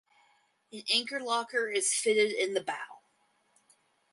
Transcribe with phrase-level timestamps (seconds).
[0.73, 3.01] An anchor locker is fitted in the bow.